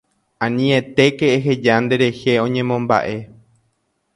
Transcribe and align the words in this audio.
Anietéke 0.45 1.27
eheja 1.35 1.75
nderehe 1.83 2.33
oñemomba'e 2.47 3.17